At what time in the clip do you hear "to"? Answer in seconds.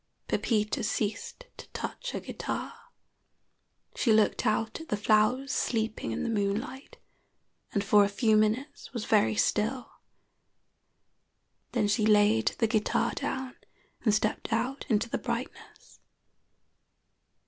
1.57-1.67